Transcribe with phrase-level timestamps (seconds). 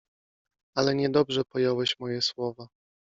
[0.75, 2.67] Ale niedobrze pojąłeś moje słowa.